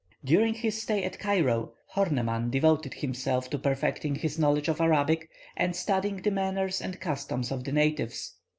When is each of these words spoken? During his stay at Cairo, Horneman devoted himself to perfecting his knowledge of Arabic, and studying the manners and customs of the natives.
During 0.25 0.55
his 0.55 0.81
stay 0.81 1.03
at 1.03 1.19
Cairo, 1.19 1.73
Horneman 1.93 2.49
devoted 2.49 2.95
himself 2.95 3.51
to 3.51 3.59
perfecting 3.59 4.15
his 4.15 4.39
knowledge 4.39 4.67
of 4.67 4.81
Arabic, 4.81 5.29
and 5.55 5.75
studying 5.75 6.23
the 6.23 6.31
manners 6.31 6.81
and 6.81 6.99
customs 6.99 7.51
of 7.51 7.65
the 7.65 7.71
natives. 7.71 8.33